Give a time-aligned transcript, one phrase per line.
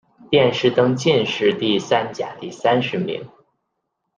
[0.31, 3.29] 殿试登进士第三甲第三十名。